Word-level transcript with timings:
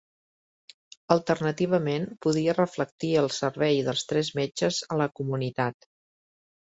Alternativament, 1.15 2.07
podia 2.25 2.55
reflectir 2.57 3.11
el 3.25 3.29
servei 3.35 3.85
dels 3.89 4.07
tres 4.13 4.35
metges 4.41 4.81
a 4.97 5.01
la 5.03 5.09
comunitat. 5.21 5.89